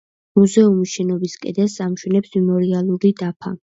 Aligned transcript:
მუზეუმის 0.39 0.95
შენობის 0.95 1.37
კედელს 1.45 1.79
ამშვენებს 1.89 2.37
მემორიალური 2.41 3.19
დაფა. 3.25 3.59